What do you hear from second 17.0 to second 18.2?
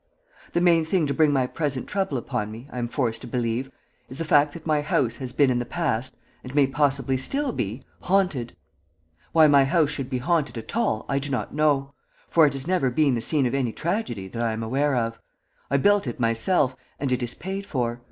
it is paid for.